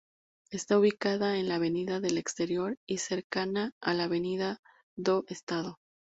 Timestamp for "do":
4.95-5.25